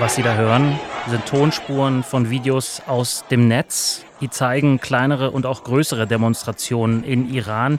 [0.00, 4.02] Was Sie da hören, sind Tonspuren von Videos aus dem Netz.
[4.20, 7.78] Die zeigen kleinere und auch größere Demonstrationen in Iran.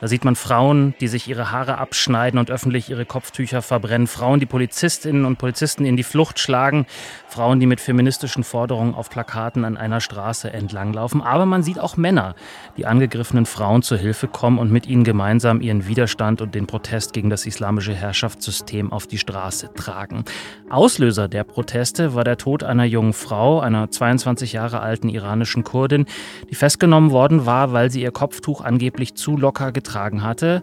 [0.00, 4.06] Da sieht man Frauen, die sich ihre Haare abschneiden und öffentlich ihre Kopftücher verbrennen.
[4.06, 6.86] Frauen, die Polizistinnen und Polizisten in die Flucht schlagen.
[7.28, 11.20] Frauen, die mit feministischen Forderungen auf Plakaten an einer Straße entlanglaufen.
[11.20, 12.34] Aber man sieht auch Männer,
[12.78, 17.12] die angegriffenen Frauen zur Hilfe kommen und mit ihnen gemeinsam ihren Widerstand und den Protest
[17.12, 20.24] gegen das islamische Herrschaftssystem auf die Straße tragen.
[20.70, 25.79] Auslöser der Proteste war der Tod einer jungen Frau, einer 22 Jahre alten iranischen Kurdin,
[25.88, 30.62] die festgenommen worden war, weil sie ihr Kopftuch angeblich zu locker getragen getragen hatte.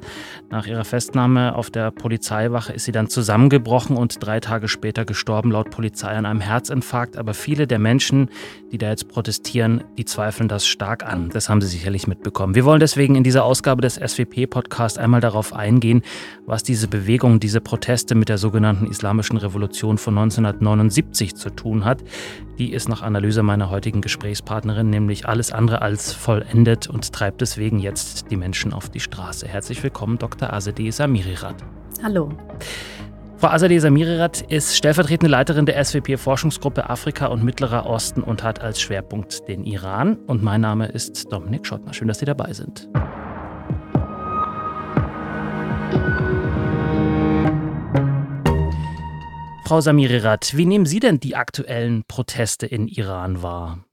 [0.49, 5.51] Nach ihrer Festnahme auf der Polizeiwache ist sie dann zusammengebrochen und drei Tage später gestorben,
[5.51, 7.17] laut Polizei an einem Herzinfarkt.
[7.17, 8.29] Aber viele der Menschen,
[8.71, 11.29] die da jetzt protestieren, die zweifeln das stark an.
[11.29, 12.55] Das haben sie sicherlich mitbekommen.
[12.55, 16.01] Wir wollen deswegen in dieser Ausgabe des SWP-Podcasts einmal darauf eingehen,
[16.45, 22.03] was diese Bewegung, diese Proteste mit der sogenannten Islamischen Revolution von 1979 zu tun hat.
[22.57, 27.77] Die ist nach Analyse meiner heutigen Gesprächspartnerin nämlich alles andere als vollendet und treibt deswegen
[27.77, 29.47] jetzt die Menschen auf die Straße.
[29.47, 30.51] Herzlich willkommen, Dr.
[30.51, 31.55] Azadeh Samirirat.
[32.01, 32.31] Hallo.
[33.37, 38.81] Frau Azadeh Samirirat ist stellvertretende Leiterin der SWP-Forschungsgruppe Afrika und Mittlerer Osten und hat als
[38.81, 40.17] Schwerpunkt den Iran.
[40.25, 41.93] Und mein Name ist Dominik Schottner.
[41.93, 42.89] Schön, dass Sie dabei sind.
[49.67, 53.85] Frau Samirirat, wie nehmen Sie denn die aktuellen Proteste in Iran wahr?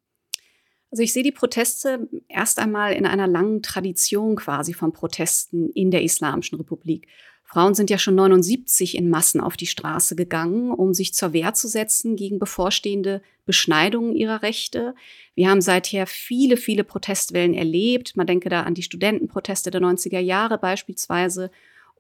[0.92, 5.91] Also ich sehe die Proteste erst einmal in einer langen Tradition quasi von Protesten in
[5.91, 7.08] der Islamischen Republik.
[7.42, 11.55] Frauen sind ja schon 79 in Massen auf die Straße gegangen, um sich zur Wehr
[11.55, 14.94] zu setzen gegen bevorstehende Beschneidungen ihrer Rechte.
[15.34, 18.16] Wir haben seither viele, viele Protestwellen erlebt.
[18.16, 21.50] Man denke da an die Studentenproteste der 90er Jahre beispielsweise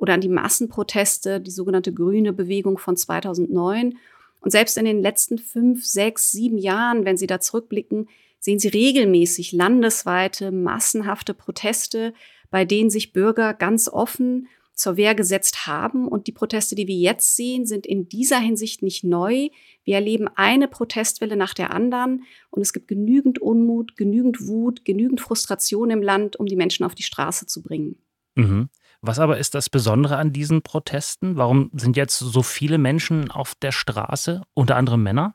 [0.04, 3.96] oder an die Massenproteste, die sogenannte Grüne Bewegung von 2009.
[4.40, 8.68] Und selbst in den letzten fünf, sechs, sieben Jahren, wenn Sie da zurückblicken, sehen Sie
[8.68, 12.12] regelmäßig landesweite, massenhafte Proteste,
[12.50, 16.06] bei denen sich Bürger ganz offen zur Wehr gesetzt haben.
[16.06, 19.48] Und die Proteste, die wir jetzt sehen, sind in dieser Hinsicht nicht neu.
[19.84, 25.22] Wir erleben eine Protestwelle nach der anderen und es gibt genügend Unmut, genügend Wut, genügend
[25.22, 27.96] Frustration im Land, um die Menschen auf die Straße zu bringen.
[28.34, 28.68] Mhm.
[29.06, 31.36] Was aber ist das Besondere an diesen Protesten?
[31.36, 35.34] Warum sind jetzt so viele Menschen auf der Straße, unter anderem Männer?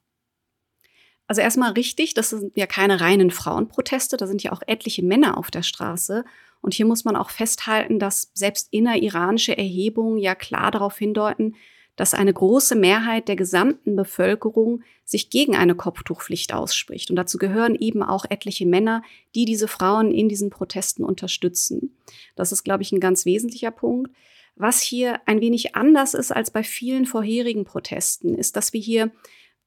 [1.28, 5.38] Also erstmal richtig, das sind ja keine reinen Frauenproteste, da sind ja auch etliche Männer
[5.38, 6.26] auf der Straße.
[6.62, 11.54] Und hier muss man auch festhalten, dass selbst inneriranische Erhebungen ja klar darauf hindeuten,
[12.00, 17.10] dass eine große Mehrheit der gesamten Bevölkerung sich gegen eine Kopftuchpflicht ausspricht.
[17.10, 19.04] Und dazu gehören eben auch etliche Männer,
[19.36, 21.98] die diese Frauen in diesen Protesten unterstützen.
[22.38, 24.12] Das ist, glaube ich, ein ganz wesentlicher Punkt.
[24.56, 29.12] Was hier ein wenig anders ist als bei vielen vorherigen Protesten, ist, dass wir hier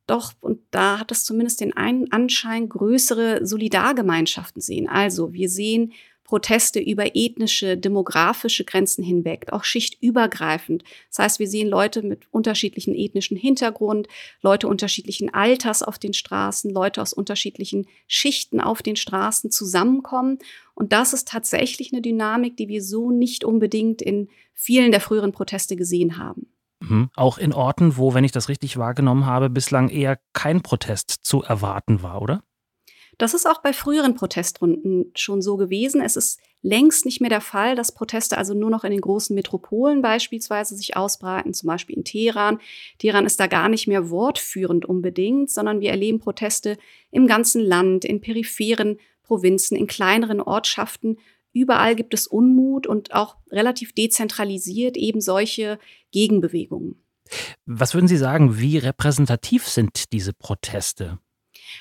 [0.06, 4.88] doch, und da hat es zumindest den einen Anschein, größere Solidargemeinschaften sehen.
[4.88, 5.93] Also wir sehen
[6.24, 10.82] Proteste über ethnische, demografische Grenzen hinweg, auch schichtübergreifend.
[11.10, 14.08] Das heißt, wir sehen Leute mit unterschiedlichen ethnischen Hintergrund,
[14.40, 20.38] Leute unterschiedlichen Alters auf den Straßen, Leute aus unterschiedlichen Schichten auf den Straßen zusammenkommen.
[20.74, 25.32] Und das ist tatsächlich eine Dynamik, die wir so nicht unbedingt in vielen der früheren
[25.32, 26.46] Proteste gesehen haben.
[26.80, 27.10] Mhm.
[27.14, 31.42] Auch in Orten, wo, wenn ich das richtig wahrgenommen habe, bislang eher kein Protest zu
[31.42, 32.42] erwarten war, oder?
[33.22, 36.00] Das ist auch bei früheren Protestrunden schon so gewesen.
[36.00, 39.32] Es ist längst nicht mehr der Fall, dass Proteste also nur noch in den großen
[39.32, 42.58] Metropolen beispielsweise sich ausbreiten, zum Beispiel in Teheran.
[42.98, 46.78] Teheran ist da gar nicht mehr wortführend unbedingt, sondern wir erleben Proteste
[47.12, 51.16] im ganzen Land, in peripheren Provinzen, in kleineren Ortschaften.
[51.52, 55.78] Überall gibt es Unmut und auch relativ dezentralisiert eben solche
[56.10, 56.96] Gegenbewegungen.
[57.66, 61.20] Was würden Sie sagen, wie repräsentativ sind diese Proteste?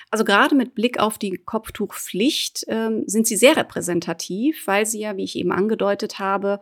[0.10, 5.18] Also gerade mit Blick auf die Kopftuchpflicht ähm, sind sie sehr repräsentativ, weil sie ja,
[5.18, 6.62] wie ich eben angedeutet habe,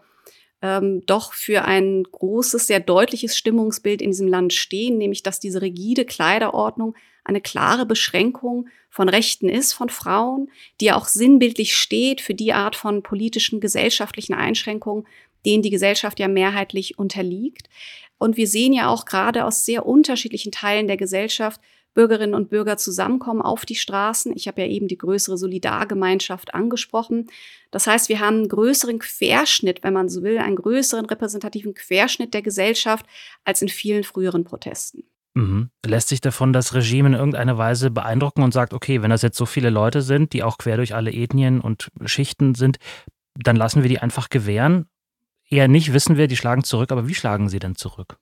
[0.62, 5.62] ähm, doch für ein großes, sehr deutliches Stimmungsbild in diesem Land stehen, nämlich dass diese
[5.62, 10.50] rigide Kleiderordnung eine klare Beschränkung von Rechten ist von Frauen,
[10.82, 15.06] die auch sinnbildlich steht für die Art von politischen, gesellschaftlichen Einschränkungen,
[15.46, 17.70] denen die Gesellschaft ja mehrheitlich unterliegt.
[18.18, 21.62] Und wir sehen ja auch gerade aus sehr unterschiedlichen Teilen der Gesellschaft,
[21.94, 24.36] Bürgerinnen und Bürger zusammenkommen auf die Straßen.
[24.36, 27.28] Ich habe ja eben die größere Solidargemeinschaft angesprochen.
[27.72, 32.34] Das heißt, wir haben einen größeren Querschnitt, wenn man so will, einen größeren repräsentativen Querschnitt
[32.34, 33.06] der Gesellschaft
[33.44, 35.04] als in vielen früheren Protesten.
[35.34, 35.70] Mhm.
[35.86, 39.38] Lässt sich davon das Regime in irgendeiner Weise beeindrucken und sagt, okay, wenn das jetzt
[39.38, 42.78] so viele Leute sind, die auch quer durch alle Ethnien und Schichten sind,
[43.36, 44.88] dann lassen wir die einfach gewähren?
[45.50, 48.18] Eher nicht, wissen wir, die schlagen zurück, aber wie schlagen sie denn zurück?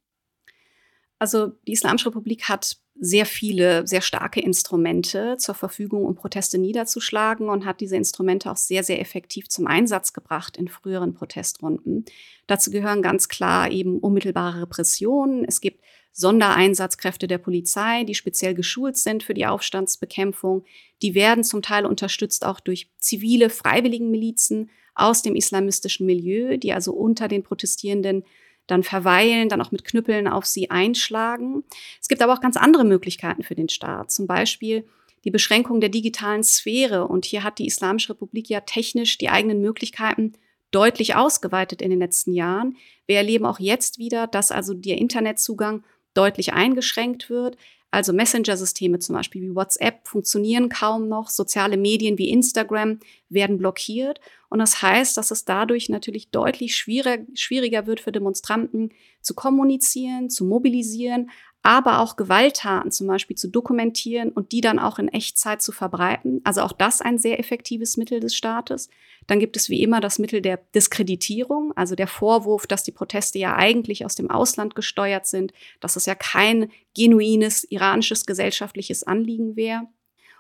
[1.20, 7.50] Also die Islamische Republik hat sehr viele, sehr starke Instrumente zur Verfügung, um Proteste niederzuschlagen
[7.50, 12.06] und hat diese Instrumente auch sehr, sehr effektiv zum Einsatz gebracht in früheren Protstrunden.
[12.48, 15.46] Dazu gehören ganz klar eben unmittelbare Repressionen.
[15.46, 20.64] Es gibt Sondereinsatzkräfte der Polizei, die speziell geschult sind für die Aufstandsbekämpfung.
[21.04, 26.92] Die werden zum Teil unterstützt auch durch zivile Freiwilligenmilizen aus dem islamistischen Milieu, die also
[26.94, 28.24] unter den Protestierenden
[28.68, 31.64] dann verweilen, dann auch mit Knüppeln auf sie einschlagen.
[32.02, 34.12] Es gibt aber auch ganz andere Möglichkeiten für den Staat.
[34.12, 34.86] Zum Beispiel
[35.24, 37.08] die Beschränkung der digitalen Sphäre.
[37.08, 40.34] Und hier hat die Islamische Republik ja technisch die eigenen Möglichkeiten
[40.72, 42.78] deutlich ausgeweitet in den letzten Jahren.
[43.06, 47.58] Wir erleben auch jetzt wieder, dass also der Internetzugang deutlich eingeschränkt wird.
[47.90, 51.30] Also Messenger-Systeme zum Beispiel wie WhatsApp funktionieren kaum noch.
[51.30, 53.00] Soziale Medien wie Instagram
[53.30, 54.20] werden blockiert.
[54.50, 58.92] Und das heißt, dass es dadurch natürlich deutlich schwieriger, schwieriger wird für Demonstranten
[59.22, 61.30] zu kommunizieren, zu mobilisieren,
[61.64, 66.40] aber auch Gewalttaten zum Beispiel zu dokumentieren und die dann auch in Echtzeit zu verbreiten.
[66.46, 68.90] Also auch das ein sehr effektives Mittel des Staates.
[69.26, 73.38] Dann gibt es wie immer das Mittel der Diskreditierung, also der Vorwurf, dass die Proteste
[73.40, 75.52] ja eigentlich aus dem Ausland gesteuert sind,
[75.82, 79.88] dass es ja kein genuines iranisches gesellschaftliches Anliegen wäre.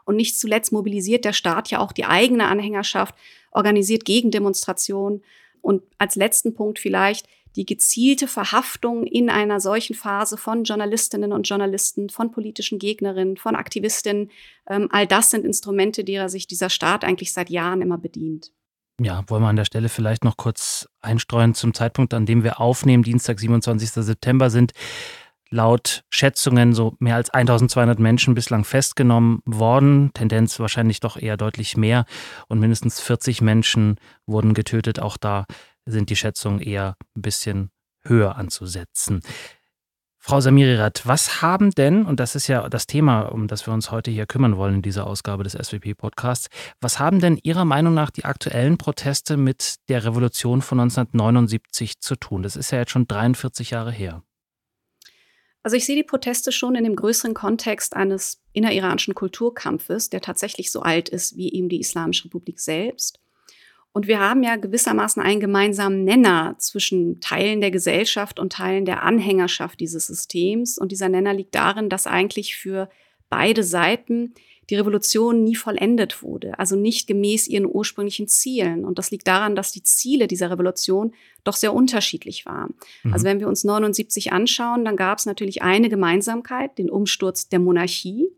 [0.07, 3.13] Und nicht zuletzt mobilisiert der Staat ja auch die eigene Anhängerschaft,
[3.51, 5.21] organisiert Gegendemonstrationen.
[5.61, 7.27] Und als letzten Punkt vielleicht
[7.57, 13.57] die gezielte Verhaftung in einer solchen Phase von Journalistinnen und Journalisten, von politischen Gegnerinnen, von
[13.57, 14.31] Aktivistinnen.
[14.69, 18.53] Ähm, all das sind Instrumente, derer sich dieser Staat eigentlich seit Jahren immer bedient.
[19.01, 22.61] Ja, wollen wir an der Stelle vielleicht noch kurz einstreuen zum Zeitpunkt, an dem wir
[22.61, 23.89] aufnehmen, Dienstag, 27.
[23.89, 24.71] September sind
[25.49, 31.77] laut Schätzungen so mehr als 1200 Menschen bislang festgenommen worden, Tendenz wahrscheinlich doch eher deutlich
[31.77, 32.05] mehr
[32.47, 34.99] und mindestens 40 Menschen wurden getötet.
[34.99, 35.45] Auch da
[35.85, 37.71] sind die Schätzungen eher ein bisschen
[38.03, 39.21] höher anzusetzen.
[40.19, 43.91] Frau Samirirat, was haben denn, und das ist ja das Thema, um das wir uns
[43.91, 46.49] heute hier kümmern wollen in dieser Ausgabe des SWP-Podcasts,
[46.81, 52.17] was haben denn Ihrer Meinung nach die aktuellen Proteste mit der Revolution von 1979 zu
[52.17, 52.43] tun?
[52.43, 54.21] Das ist ja jetzt schon 43 Jahre her.
[55.63, 60.71] Also ich sehe die Proteste schon in dem größeren Kontext eines inneriranischen Kulturkampfes, der tatsächlich
[60.71, 63.19] so alt ist wie eben die Islamische Republik selbst.
[63.91, 69.01] Und wir haben ja gewissermaßen einen gemeinsamen Nenner zwischen Teilen der Gesellschaft und Teilen der
[69.01, 70.77] Anhängerschaft dieses Systems.
[70.77, 72.89] Und dieser Nenner liegt darin, dass eigentlich für
[73.29, 74.35] beide Seiten
[74.69, 78.83] die Revolution nie vollendet wurde, also nicht gemäß ihren ursprünglichen Zielen.
[78.83, 82.73] Und das liegt daran, dass die Ziele dieser Revolution doch sehr unterschiedlich waren.
[83.03, 83.13] Mhm.
[83.13, 87.59] Also wenn wir uns 79 anschauen, dann gab es natürlich eine Gemeinsamkeit, den Umsturz der
[87.59, 88.29] Monarchie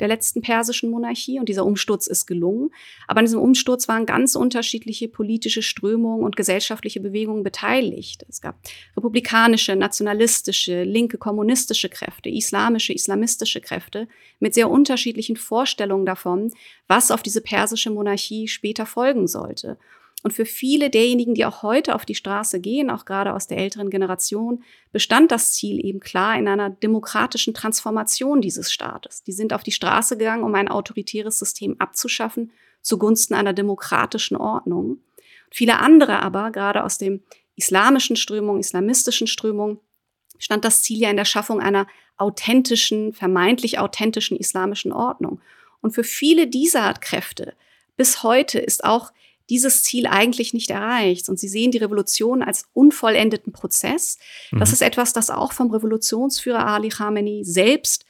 [0.00, 2.70] der letzten persischen Monarchie und dieser Umsturz ist gelungen.
[3.06, 8.24] Aber an diesem Umsturz waren ganz unterschiedliche politische Strömungen und gesellschaftliche Bewegungen beteiligt.
[8.28, 8.58] Es gab
[8.96, 14.08] republikanische, nationalistische, linke, kommunistische Kräfte, islamische, islamistische Kräfte
[14.40, 16.50] mit sehr unterschiedlichen Vorstellungen davon,
[16.88, 19.78] was auf diese persische Monarchie später folgen sollte.
[20.26, 23.58] Und für viele derjenigen, die auch heute auf die Straße gehen, auch gerade aus der
[23.58, 29.22] älteren Generation, bestand das Ziel eben klar in einer demokratischen Transformation dieses Staates.
[29.22, 32.50] Die sind auf die Straße gegangen, um ein autoritäres System abzuschaffen
[32.82, 34.98] zugunsten einer demokratischen Ordnung.
[35.48, 37.22] Viele andere aber, gerade aus dem
[37.54, 39.78] islamischen Strömung, islamistischen Strömung,
[40.40, 45.40] stand das Ziel ja in der Schaffung einer authentischen, vermeintlich authentischen islamischen Ordnung.
[45.82, 47.54] Und für viele dieser Kräfte
[47.96, 49.12] bis heute ist auch
[49.48, 51.28] dieses Ziel eigentlich nicht erreicht.
[51.28, 54.18] Und sie sehen die Revolution als unvollendeten Prozess.
[54.50, 54.60] Mhm.
[54.60, 58.04] Das ist etwas, das auch vom Revolutionsführer Ali Khamenei selbst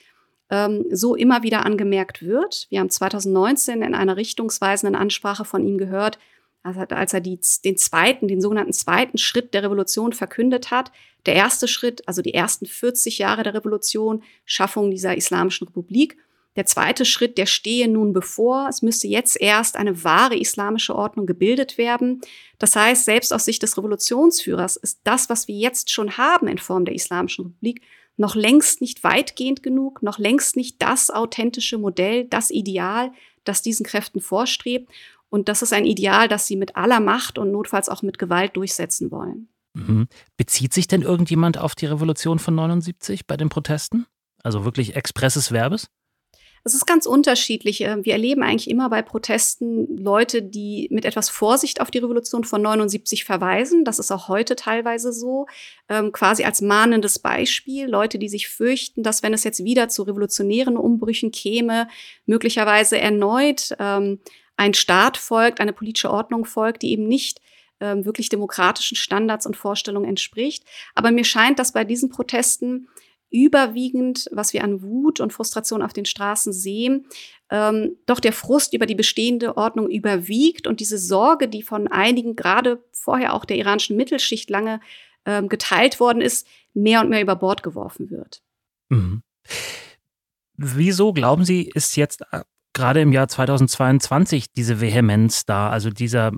[0.51, 2.67] ähm, so immer wieder angemerkt wird.
[2.71, 6.19] Wir haben 2019 in einer richtungsweisenden Ansprache von ihm gehört,
[6.63, 10.91] als er die, den zweiten, den sogenannten zweiten Schritt der Revolution verkündet hat.
[11.27, 16.17] Der erste Schritt, also die ersten 40 Jahre der Revolution, Schaffung dieser Islamischen Republik.
[16.57, 18.67] Der zweite Schritt, der stehe nun bevor.
[18.69, 22.23] Es müsste jetzt erst eine wahre islamische Ordnung gebildet werden.
[22.59, 26.59] Das heißt, selbst aus Sicht des Revolutionsführers ist das, was wir jetzt schon haben in
[26.59, 27.83] Form der Islamischen Republik,
[28.17, 33.13] noch längst nicht weitgehend genug, noch längst nicht das authentische Modell, das Ideal,
[33.45, 34.91] das diesen Kräften vorstrebt.
[35.29, 38.57] Und das ist ein Ideal, das sie mit aller Macht und notfalls auch mit Gewalt
[38.57, 39.49] durchsetzen wollen.
[39.75, 40.09] Mhm.
[40.39, 44.07] Bezieht sich denn irgendjemand auf die Revolution von 79 bei den Protesten?
[44.43, 45.91] Also wirklich expresses Verbes?
[46.67, 47.81] Es ist ganz unterschiedlich.
[47.83, 52.43] Ähm, wir erleben eigentlich immer bei Protesten Leute, die mit etwas Vorsicht auf die Revolution
[52.43, 53.85] von 79 verweisen.
[53.85, 55.47] Das ist auch heute teilweise so,
[55.89, 57.87] ähm, quasi als mahnendes Beispiel.
[57.89, 61.87] Leute, die sich fürchten, dass wenn es jetzt wieder zu revolutionären Umbrüchen käme,
[62.27, 64.19] möglicherweise erneut ähm,
[64.57, 67.41] ein Staat folgt, eine politische Ordnung folgt, die eben nicht
[67.79, 70.65] ähm, wirklich demokratischen Standards und Vorstellungen entspricht.
[70.97, 72.89] Aber mir scheint, dass bei diesen Protesten
[73.37, 77.07] überwiegend, was wir an Wut und Frustration auf den Straßen sehen,
[77.51, 82.35] ähm, doch der Frust über die bestehende Ordnung überwiegt und diese Sorge, die von einigen,
[82.35, 84.81] gerade vorher auch der iranischen Mittelschicht lange
[85.27, 88.43] ähm, geteilt worden ist, mehr und mehr über Bord geworfen wird.
[88.89, 89.23] Mhm.
[90.57, 92.41] Wieso glauben Sie, ist jetzt äh,
[92.73, 95.69] gerade im Jahr 2022 diese Vehemenz da?
[95.71, 96.33] Also dieser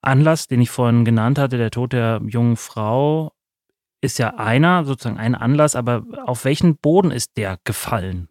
[0.00, 3.32] Anlass, den ich vorhin genannt hatte, der Tod der jungen Frau,
[4.04, 8.28] ist ja einer, sozusagen ein Anlass, aber auf welchen Boden ist der gefallen?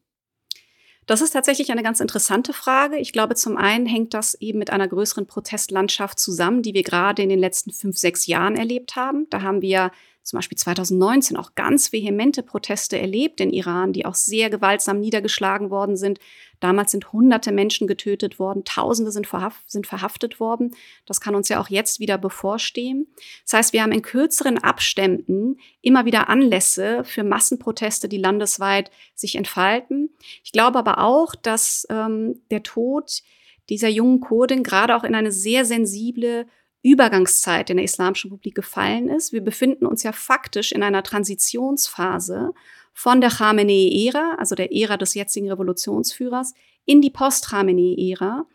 [1.05, 2.97] Das ist tatsächlich eine ganz interessante Frage.
[2.97, 7.21] Ich glaube, zum einen hängt das eben mit einer größeren Protestlandschaft zusammen, die wir gerade
[7.21, 9.27] in den letzten fünf, sechs Jahren erlebt haben.
[9.29, 14.15] Da haben wir zum Beispiel 2019 auch ganz vehemente Proteste erlebt in Iran, die auch
[14.15, 16.19] sehr gewaltsam niedergeschlagen worden sind.
[16.63, 20.74] Damals sind hunderte Menschen getötet worden, Tausende sind, verhaft, sind verhaftet worden.
[21.05, 23.08] Das kann uns ja auch jetzt wieder bevorstehen.
[23.43, 29.36] Das heißt, wir haben in kürzeren Abständen immer wieder Anlässe für Massenproteste, die landesweit sich
[29.36, 30.12] entfalten.
[30.41, 33.24] Ich glaube aber auch, dass ähm, der Tod
[33.67, 36.48] dieser jungen Kurdin gerade auch in eine sehr sensible
[36.82, 39.34] Übergangszeit in der Islamischen Republik gefallen ist.
[39.34, 42.53] Wir befinden uns ja faktisch in einer Transitionsphase
[42.93, 46.53] von der Khamenei-Ära, also der Ära des jetzigen Revolutionsführers,
[46.85, 48.45] in die Post-Khamenei-Ära.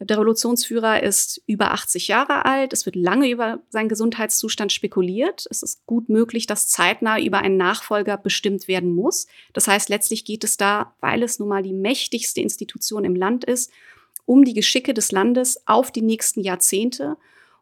[0.00, 2.72] Der Revolutionsführer ist über 80 Jahre alt.
[2.72, 5.46] Es wird lange über seinen Gesundheitszustand spekuliert.
[5.50, 9.28] Es ist gut möglich, dass zeitnah über einen Nachfolger bestimmt werden muss.
[9.52, 13.44] Das heißt, letztlich geht es da, weil es nun mal die mächtigste Institution im Land
[13.44, 13.70] ist,
[14.26, 17.16] um die Geschicke des Landes auf die nächsten Jahrzehnte.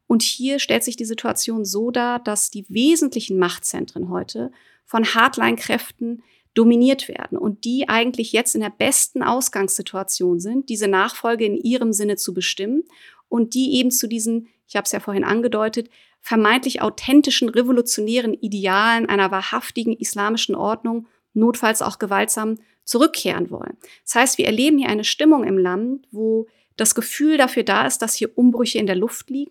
[0.07, 4.51] Und hier stellt sich die Situation so dar, dass die wesentlichen Machtzentren heute
[4.85, 6.23] von Hardline-Kräften
[6.55, 11.93] dominiert werden und die eigentlich jetzt in der besten Ausgangssituation sind, diese Nachfolge in ihrem
[11.93, 12.85] Sinne zu bestimmen
[13.29, 15.89] und die eben zu diesen, ich habe es ja vorhin angedeutet,
[16.21, 23.77] vermeintlich authentischen revolutionären Idealen einer wahrhaftigen islamischen Ordnung notfalls auch gewaltsam zurückkehren wollen.
[24.05, 26.47] Das heißt, wir erleben hier eine Stimmung im Land, wo
[26.77, 29.51] das Gefühl dafür da ist, dass hier Umbrüche in der Luft liegen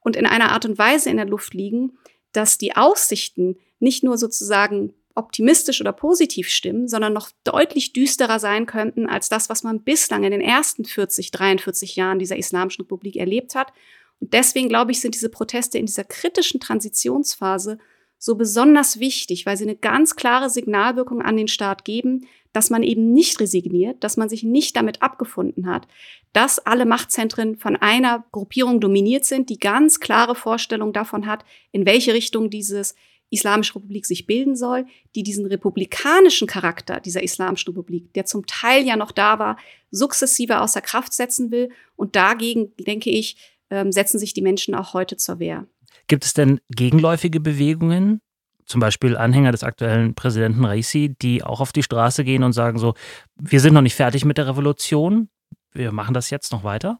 [0.00, 1.98] und in einer Art und Weise in der Luft liegen,
[2.32, 8.66] dass die Aussichten nicht nur sozusagen optimistisch oder positiv stimmen, sondern noch deutlich düsterer sein
[8.66, 13.16] könnten als das, was man bislang in den ersten 40, 43 Jahren dieser Islamischen Republik
[13.16, 13.72] erlebt hat.
[14.20, 17.78] Und deswegen, glaube ich, sind diese Proteste in dieser kritischen Transitionsphase
[18.18, 22.82] so besonders wichtig, weil sie eine ganz klare Signalwirkung an den Staat geben, dass man
[22.82, 25.86] eben nicht resigniert, dass man sich nicht damit abgefunden hat,
[26.32, 31.86] dass alle Machtzentren von einer Gruppierung dominiert sind, die ganz klare Vorstellung davon hat, in
[31.86, 32.94] welche Richtung dieses
[33.30, 38.84] Islamische Republik sich bilden soll, die diesen republikanischen Charakter dieser Islamischen Republik, der zum Teil
[38.84, 39.56] ja noch da war,
[39.90, 41.70] sukzessive außer Kraft setzen will.
[41.96, 43.36] Und dagegen, denke ich,
[43.70, 45.66] ähm, setzen sich die Menschen auch heute zur Wehr.
[46.08, 48.20] Gibt es denn gegenläufige Bewegungen,
[48.66, 52.78] zum Beispiel Anhänger des aktuellen Präsidenten Raisi, die auch auf die Straße gehen und sagen
[52.78, 52.94] so,
[53.36, 55.28] wir sind noch nicht fertig mit der Revolution,
[55.72, 56.98] wir machen das jetzt noch weiter?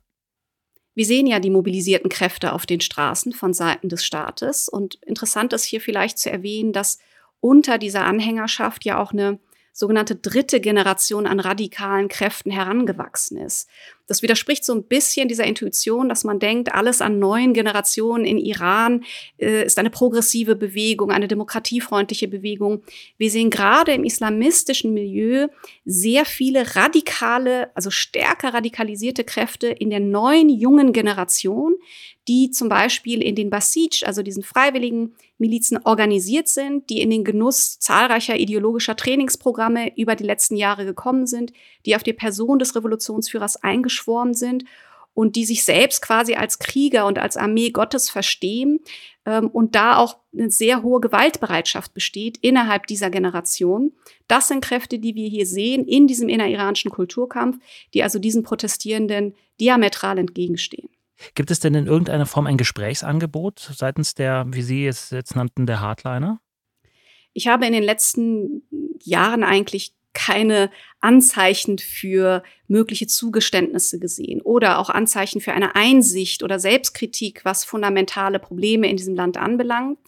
[0.95, 4.69] Wir sehen ja die mobilisierten Kräfte auf den Straßen von Seiten des Staates.
[4.69, 6.99] Und interessant ist hier vielleicht zu erwähnen, dass
[7.41, 9.39] unter dieser Anhängerschaft ja auch eine
[9.73, 13.69] sogenannte dritte Generation an radikalen Kräften herangewachsen ist.
[14.11, 18.39] Das widerspricht so ein bisschen dieser Intuition, dass man denkt, alles an neuen Generationen in
[18.39, 19.05] Iran
[19.39, 22.83] äh, ist eine progressive Bewegung, eine demokratiefreundliche Bewegung.
[23.19, 25.47] Wir sehen gerade im islamistischen Milieu
[25.85, 31.77] sehr viele radikale, also stärker radikalisierte Kräfte in der neuen jungen Generation,
[32.27, 37.25] die zum Beispiel in den Basij, also diesen freiwilligen Milizen, organisiert sind, die in den
[37.25, 41.53] Genuss zahlreicher ideologischer Trainingsprogramme über die letzten Jahre gekommen sind,
[41.87, 43.63] die auf die Person des Revolutionsführers
[44.01, 44.65] eingeschworen sind
[45.13, 48.81] und die sich selbst quasi als Krieger und als Armee Gottes verstehen
[49.27, 53.93] ähm, und da auch eine sehr hohe Gewaltbereitschaft besteht innerhalb dieser Generation.
[54.29, 57.59] Das sind Kräfte, die wir hier sehen in diesem inneriranischen Kulturkampf,
[57.93, 60.89] die also diesen Protestierenden diametral entgegenstehen.
[61.35, 65.67] Gibt es denn in irgendeiner Form ein Gesprächsangebot seitens der, wie Sie es jetzt nannten,
[65.67, 66.41] der Hardliner?
[67.35, 68.63] Ich habe in den letzten
[69.03, 76.59] Jahren eigentlich keine Anzeichen für mögliche Zugeständnisse gesehen oder auch Anzeichen für eine Einsicht oder
[76.59, 79.99] Selbstkritik, was fundamentale Probleme in diesem Land anbelangt.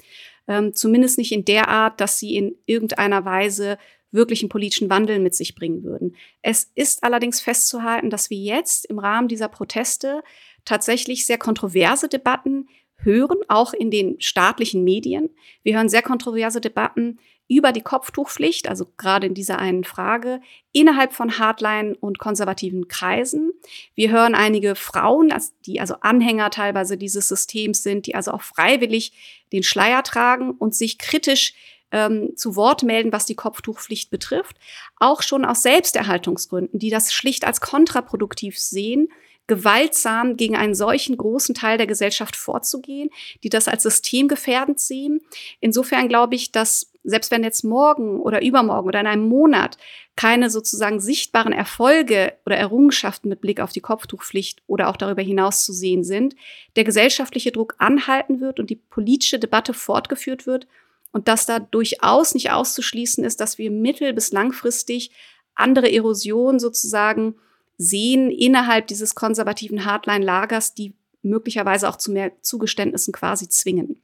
[0.48, 3.78] Ähm, zumindest nicht in der Art, dass sie in irgendeiner Weise
[4.10, 6.16] wirklichen politischen Wandel mit sich bringen würden.
[6.42, 10.22] Es ist allerdings festzuhalten, dass wir jetzt im Rahmen dieser Proteste
[10.64, 15.30] tatsächlich sehr kontroverse Debatten hören, auch in den staatlichen Medien.
[15.62, 17.18] Wir hören sehr kontroverse Debatten
[17.52, 20.40] über die Kopftuchpflicht, also gerade in dieser einen Frage,
[20.72, 23.52] innerhalb von Hardline und konservativen Kreisen.
[23.94, 25.32] Wir hören einige Frauen,
[25.66, 29.12] die also Anhänger teilweise dieses Systems sind, die also auch freiwillig
[29.52, 31.52] den Schleier tragen und sich kritisch
[31.90, 34.56] ähm, zu Wort melden, was die Kopftuchpflicht betrifft,
[34.96, 39.08] auch schon aus Selbsterhaltungsgründen, die das schlicht als kontraproduktiv sehen,
[39.46, 43.10] gewaltsam gegen einen solchen großen Teil der Gesellschaft vorzugehen,
[43.42, 45.20] die das als systemgefährdend sehen.
[45.60, 49.76] Insofern glaube ich, dass selbst wenn jetzt morgen oder übermorgen oder in einem Monat
[50.16, 55.64] keine sozusagen sichtbaren Erfolge oder Errungenschaften mit Blick auf die Kopftuchpflicht oder auch darüber hinaus
[55.64, 56.36] zu sehen sind,
[56.76, 60.66] der gesellschaftliche Druck anhalten wird und die politische Debatte fortgeführt wird
[61.12, 65.10] und dass da durchaus nicht auszuschließen ist, dass wir mittel- bis langfristig
[65.54, 67.36] andere Erosionen sozusagen
[67.76, 74.02] sehen innerhalb dieses konservativen Hardline-Lagers, die möglicherweise auch zu mehr Zugeständnissen quasi zwingen.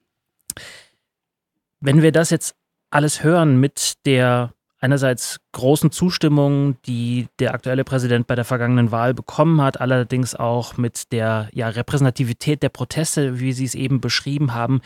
[1.81, 2.55] Wenn wir das jetzt
[2.91, 9.13] alles hören mit der einerseits großen Zustimmung, die der aktuelle Präsident bei der vergangenen Wahl
[9.13, 14.55] bekommen hat, allerdings auch mit der ja, Repräsentativität der Proteste, wie Sie es eben beschrieben
[14.55, 14.81] haben.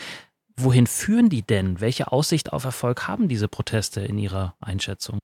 [0.56, 1.80] Wohin führen die denn?
[1.80, 5.18] Welche Aussicht auf Erfolg haben diese Proteste in Ihrer Einschätzung?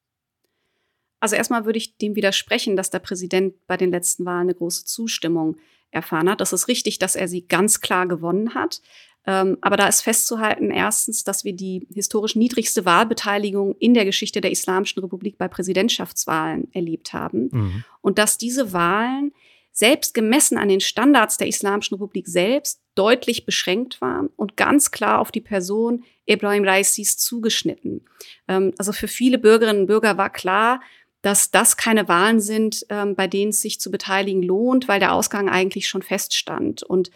[1.21, 4.85] Also erstmal würde ich dem widersprechen, dass der Präsident bei den letzten Wahlen eine große
[4.85, 5.57] Zustimmung
[5.91, 6.41] erfahren hat.
[6.41, 8.83] Das ist richtig, dass er sie ganz klar gewonnen hat.
[9.27, 14.41] Ähm, aber da ist festzuhalten, erstens, dass wir die historisch niedrigste Wahlbeteiligung in der Geschichte
[14.41, 17.49] der Islamischen Republik bei Präsidentschaftswahlen erlebt haben.
[17.53, 17.85] Mhm.
[18.01, 19.33] Und dass diese Wahlen
[19.79, 25.21] selbst gemessen an den Standards der Islamischen Republik selbst deutlich beschränkt waren und ganz klar
[25.21, 28.05] auf die Person Ibrahim Raisis zugeschnitten.
[28.49, 30.81] Ähm, also für viele Bürgerinnen und Bürger war klar,
[31.23, 35.13] dass das keine Wahlen sind, ähm, bei denen es sich zu beteiligen lohnt, weil der
[35.13, 36.83] Ausgang eigentlich schon feststand.
[36.83, 37.11] Und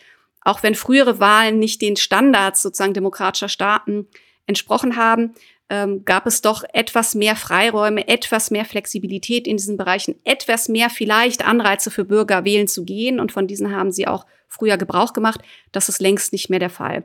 [0.44, 4.08] auch wenn frühere Wahlen nicht den Standards sozusagen demokratischer Staaten
[4.46, 5.34] entsprochen haben,
[5.68, 10.90] ähm, gab es doch etwas mehr Freiräume, etwas mehr Flexibilität in diesen Bereichen, etwas mehr
[10.90, 13.20] vielleicht Anreize für Bürger wählen zu gehen.
[13.20, 15.40] Und von diesen haben sie auch früher Gebrauch gemacht.
[15.70, 17.04] Das ist längst nicht mehr der Fall.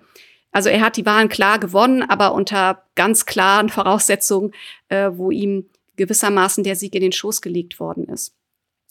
[0.51, 4.53] Also er hat die Wahlen klar gewonnen, aber unter ganz klaren Voraussetzungen,
[4.89, 8.35] äh, wo ihm gewissermaßen der Sieg in den Schoß gelegt worden ist.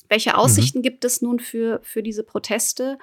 [0.08, 0.36] Welche mhm.
[0.36, 0.82] Aussichten mhm.
[0.82, 2.98] gibt es nun für, für diese Proteste?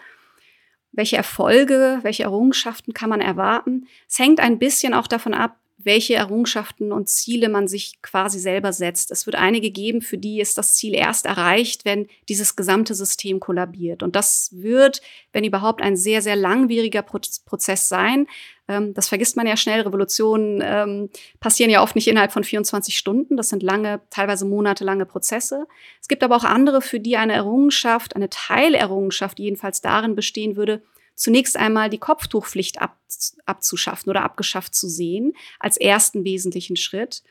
[0.94, 3.88] Welche Erfolge, welche Errungenschaften kann man erwarten?
[4.08, 8.74] Es hängt ein bisschen auch davon ab, welche Errungenschaften und Ziele man sich quasi selber
[8.74, 9.12] setzt.
[9.12, 13.40] Es wird einige geben, für die ist das Ziel erst erreicht, wenn dieses gesamte System
[13.40, 14.04] kollabiert.
[14.04, 18.28] Und das wird, wenn überhaupt, ein sehr, sehr langwieriger Prozess sein.
[18.68, 19.82] Ähm, das vergisst man ja schnell.
[19.82, 21.10] Revolutionen ähm,
[21.40, 23.36] passieren ja oft nicht innerhalb von 24 Stunden.
[23.36, 25.68] Das sind lange, teilweise monatelange Prozesse.
[26.02, 30.82] Es gibt aber auch andere, für die eine Errungenschaft, eine Teilerrungenschaft jedenfalls darin bestehen würde,
[31.16, 32.98] zunächst einmal die Kopftuchpflicht ab,
[33.46, 37.24] abzuschaffen oder abgeschafft zu sehen, als ersten wesentlichen Schritt.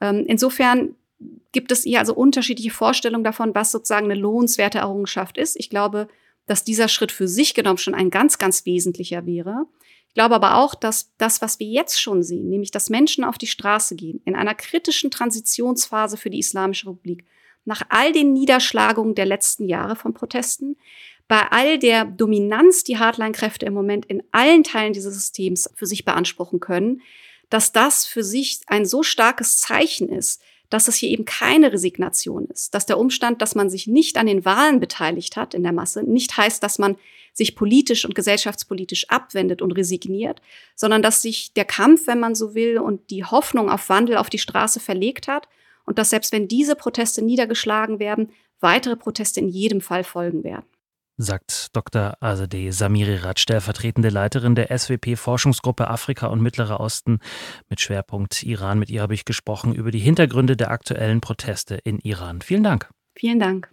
[0.00, 0.94] Ähm, insofern
[1.52, 5.56] gibt es hier also unterschiedliche Vorstellungen davon, was sozusagen eine lohnenswerte Errungenschaft ist.
[5.56, 6.08] Ich glaube,
[6.46, 9.66] dass dieser Schritt für sich genommen schon ein ganz, ganz wesentlicher wäre.
[10.08, 13.38] Ich glaube aber auch, dass das, was wir jetzt schon sehen, nämlich dass Menschen auf
[13.38, 17.24] die Straße gehen, in einer kritischen Transitionsphase für die Islamische Republik,
[17.64, 20.76] nach all den Niederschlagungen der letzten Jahre von Protesten,
[21.28, 26.04] bei all der Dominanz, die Hardline-Kräfte im Moment in allen Teilen dieses Systems für sich
[26.04, 27.00] beanspruchen können,
[27.50, 32.46] dass das für sich ein so starkes Zeichen ist, dass es hier eben keine Resignation
[32.46, 35.72] ist, dass der Umstand, dass man sich nicht an den Wahlen beteiligt hat in der
[35.72, 36.96] Masse, nicht heißt, dass man
[37.32, 40.40] sich politisch und gesellschaftspolitisch abwendet und resigniert,
[40.74, 44.30] sondern dass sich der Kampf, wenn man so will, und die Hoffnung auf Wandel auf
[44.30, 45.48] die Straße verlegt hat
[45.84, 50.64] und dass selbst wenn diese Proteste niedergeschlagen werden, weitere Proteste in jedem Fall folgen werden
[51.16, 52.14] sagt Dr.
[52.20, 57.18] Azadeh Samirirat, stellvertretende Leiterin der SWP-Forschungsgruppe Afrika und Mittlerer Osten
[57.68, 58.78] mit Schwerpunkt Iran.
[58.78, 62.40] Mit ihr habe ich gesprochen über die Hintergründe der aktuellen Proteste in Iran.
[62.42, 62.90] Vielen Dank.
[63.16, 63.70] Vielen Dank.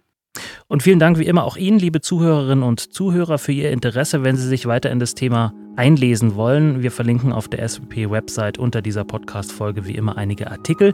[0.66, 4.24] Und vielen Dank wie immer auch Ihnen, liebe Zuhörerinnen und Zuhörer, für Ihr Interesse.
[4.24, 8.82] Wenn Sie sich weiter in das Thema einlesen wollen, wir verlinken auf der SWP-Website unter
[8.82, 10.92] dieser Podcast-Folge wie immer einige Artikel.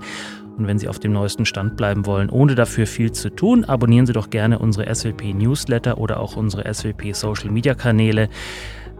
[0.56, 4.06] Und wenn Sie auf dem neuesten Stand bleiben wollen, ohne dafür viel zu tun, abonnieren
[4.06, 8.28] Sie doch gerne unsere SWP-Newsletter oder auch unsere SWP-Social-Media-Kanäle.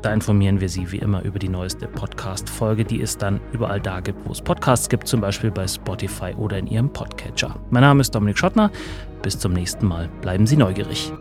[0.03, 3.99] Da informieren wir Sie wie immer über die neueste Podcast-Folge, die es dann überall da
[4.01, 7.57] gibt, wo es Podcasts gibt, zum Beispiel bei Spotify oder in Ihrem Podcatcher.
[7.71, 8.71] Mein Name ist Dominik Schottner.
[9.23, 10.09] Bis zum nächsten Mal.
[10.21, 11.12] Bleiben Sie neugierig.